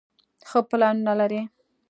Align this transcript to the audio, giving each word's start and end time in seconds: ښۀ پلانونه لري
ښۀ 0.49 0.59
پلانونه 0.69 1.13
لري 1.19 1.41